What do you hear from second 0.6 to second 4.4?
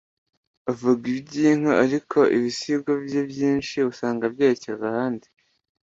avuga iby'inka, ariko ibisigo bye byinshi usanga